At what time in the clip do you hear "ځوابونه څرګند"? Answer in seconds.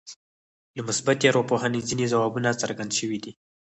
2.13-2.91